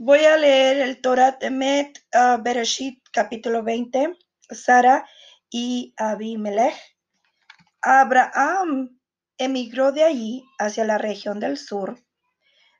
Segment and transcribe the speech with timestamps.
[0.00, 4.16] Voy a leer el Torah de Met uh, Bereshit, capítulo 20,
[4.48, 5.04] Sara
[5.50, 6.76] y Abimelech.
[7.82, 8.96] Abraham
[9.38, 11.98] emigró de allí hacia la región del sur.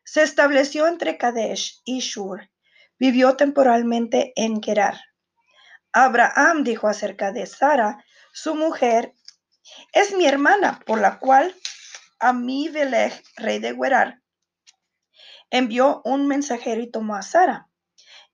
[0.04, 2.50] Se estableció entre Kadesh y Shur.
[3.00, 5.00] Vivió temporalmente en Gerar.
[5.92, 9.12] Abraham dijo acerca de Sara, su mujer,
[9.92, 11.52] es mi hermana, por la cual
[12.20, 14.20] Amimelech, rey de Gerar,
[15.50, 17.68] envió un mensajero y tomó a Sara.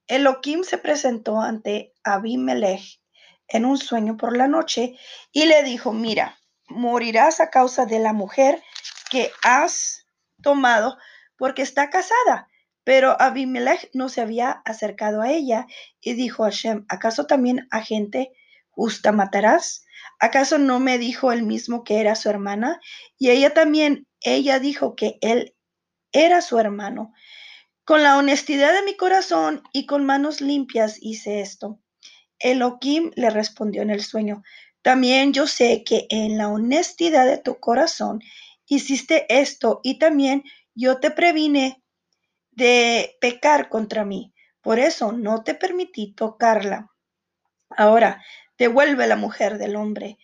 [0.06, 3.00] Elohim se presentó ante Abimelech
[3.48, 4.98] en un sueño por la noche
[5.32, 8.62] y le dijo, mira, morirás a causa de la mujer
[9.10, 10.06] que has
[10.42, 10.98] tomado
[11.36, 12.48] porque está casada.
[12.84, 15.66] Pero Abimelech no se había acercado a ella
[16.00, 18.32] y dijo a Shem, ¿acaso también a gente
[18.70, 19.86] justa matarás?
[20.20, 22.80] ¿Acaso no me dijo él mismo que era su hermana?
[23.18, 25.53] Y ella también, ella dijo que él
[26.14, 27.12] era su hermano.
[27.84, 31.80] Con la honestidad de mi corazón y con manos limpias hice esto.
[32.38, 34.42] Elohim le respondió en el sueño,
[34.80, 38.20] también yo sé que en la honestidad de tu corazón
[38.66, 41.82] hiciste esto y también yo te previne
[42.52, 44.32] de pecar contra mí.
[44.60, 46.90] Por eso no te permití tocarla.
[47.70, 48.22] Ahora,
[48.56, 50.18] devuelve la mujer del hombre.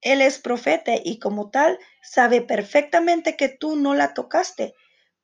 [0.00, 4.74] Él es profeta y como tal sabe perfectamente que tú no la tocaste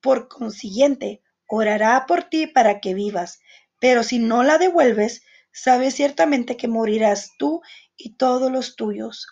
[0.02, 3.40] por consiguiente, orará por ti para que vivas,
[3.78, 5.22] pero si no la devuelves,
[5.52, 7.62] sabes ciertamente que morirás tú
[7.96, 9.26] y todos los tuyos.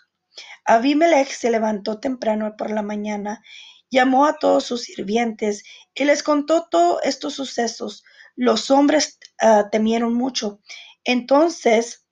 [0.65, 3.43] Abimelech se levantó temprano por la mañana,
[3.89, 5.63] llamó a todos sus sirvientes
[5.93, 8.03] y les contó todos estos sucesos.
[8.35, 10.61] Los hombres ah, temieron mucho.
[11.03, 12.05] Entonces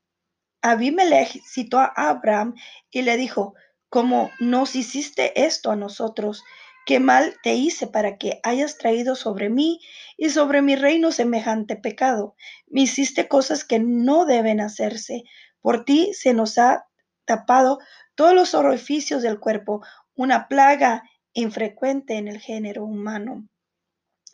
[0.62, 2.56] Abimelech citó a Abraham
[2.92, 3.54] y le dijo,
[3.90, 6.44] ¿cómo nos hiciste esto a nosotros?
[6.90, 9.80] Qué mal te hice para que hayas traído sobre mí
[10.18, 12.36] y sobre mi reino semejante pecado.
[12.66, 15.22] Me hiciste cosas que no deben hacerse.
[15.62, 16.88] Por ti se nos ha
[17.26, 17.78] tapado
[18.16, 19.86] todos los orificios del cuerpo,
[20.16, 23.48] una plaga infrecuente en el género humano.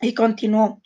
[0.00, 0.80] Y continuó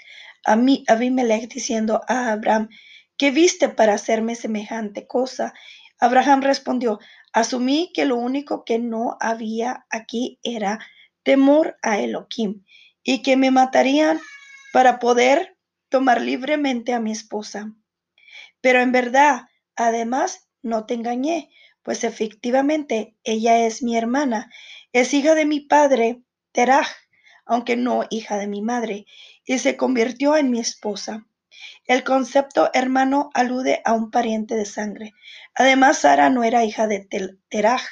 [0.44, 2.68] a mí, Abimelech diciendo a Abraham,
[3.16, 5.54] ¿qué viste para hacerme semejante cosa?
[6.00, 6.98] Abraham respondió,
[7.32, 10.80] asumí que lo único que no había aquí era
[11.22, 12.64] temor a Elohim
[13.02, 14.20] y que me matarían
[14.72, 15.56] para poder
[15.88, 17.74] tomar libremente a mi esposa.
[18.60, 19.42] Pero en verdad,
[19.76, 21.50] además, no te engañé,
[21.82, 24.50] pues efectivamente ella es mi hermana,
[24.92, 26.22] es hija de mi padre,
[26.52, 26.88] Teraj,
[27.46, 29.06] aunque no hija de mi madre,
[29.44, 31.26] y se convirtió en mi esposa.
[31.86, 35.14] El concepto hermano alude a un pariente de sangre.
[35.54, 37.08] Además, Sara no era hija de
[37.48, 37.82] Teraj,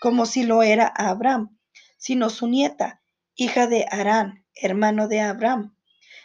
[0.00, 1.58] como si lo era Abraham,
[2.02, 3.00] sino su nieta,
[3.36, 5.76] hija de Arán, hermano de Abraham.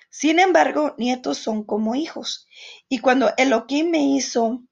[0.10, 2.48] Sin embargo, nietos son como hijos.
[2.90, 4.64] Y cuando Elohim me hizo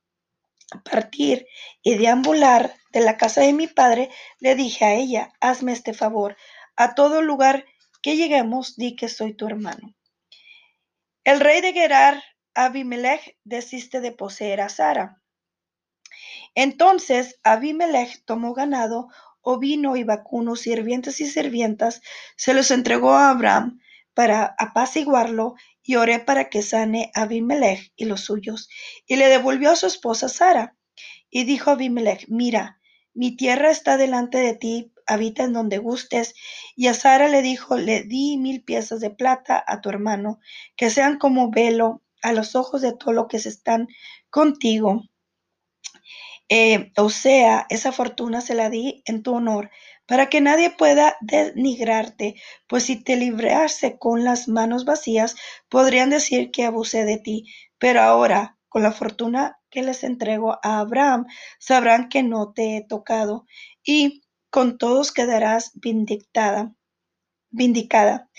[0.83, 1.45] partir
[1.83, 6.37] y deambular de la casa de mi padre, le dije a ella, hazme este favor,
[6.75, 7.65] a todo lugar
[8.01, 9.93] que lleguemos, di que soy tu hermano.
[11.23, 12.23] El rey de Gerar,
[12.55, 15.21] Abimelech, desiste de poseer a Sara.
[16.55, 19.09] Entonces Abimelech tomó ganado,
[19.45, 22.01] ovino y vacuno, sirvientes y sirvientas,
[22.35, 23.79] se los entregó a Abraham
[24.15, 28.67] para apaciguarlo y oré para que sane a Abimelech y los suyos.
[29.05, 30.75] Y le devolvió a su esposa Sara.
[31.29, 32.79] Y dijo Abimelech, mira,
[33.13, 36.33] mi tierra está delante de ti, habita en donde gustes.
[36.75, 40.39] Y a Sara le dijo, le di mil piezas de plata a tu hermano,
[40.75, 43.87] que sean como velo a los ojos de todo lo que están
[44.31, 45.03] contigo.
[46.49, 49.71] Eh, o sea, esa fortuna se la di en tu honor,
[50.05, 52.35] para que nadie pueda denigrarte,
[52.67, 55.35] pues si te librase con las manos vacías,
[55.69, 57.45] podrían decir que abusé de ti.
[57.79, 61.25] Pero ahora, con la fortuna que les entrego a Abraham,
[61.59, 63.45] sabrán que no te he tocado,
[63.83, 66.73] y con todos quedarás vindicada,
[67.49, 68.29] vindicada.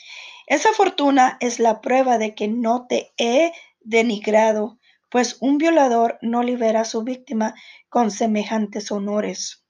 [0.47, 4.79] Esa fortuna es la prueba de que no te he denigrado
[5.17, 7.55] pues un violador no libera a su víctima
[7.89, 9.65] con semejantes honores.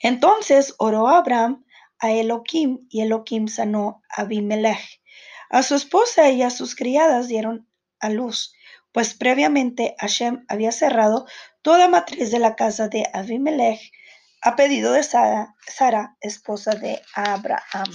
[0.00, 1.66] Entonces oró Abraham
[1.98, 5.02] a Elohim y Elohim sanó a Abimelech.
[5.50, 7.68] A su esposa y a sus criadas dieron
[8.00, 8.54] a luz,
[8.90, 11.26] pues previamente Hashem había cerrado
[11.60, 13.92] toda matriz de la casa de Abimelech
[14.40, 17.92] a pedido de Sara, Sara esposa de Abraham.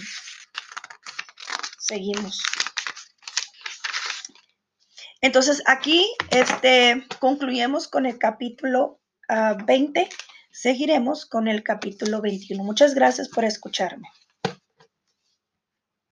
[1.80, 2.44] Seguimos.
[5.22, 9.00] Entonces aquí este, concluimos con el capítulo
[9.66, 10.10] 20.
[10.10, 10.16] Ah,
[10.54, 12.62] Seguiremos con el capítulo 21.
[12.62, 14.10] Muchas gracias por escucharme.